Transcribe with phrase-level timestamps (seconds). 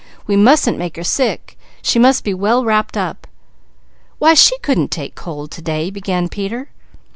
[0.25, 1.59] We mustn't make her sick.
[1.83, 2.97] She must be well wrapped."
[4.17, 6.69] "Why she couldn't take cold to day" began Peter.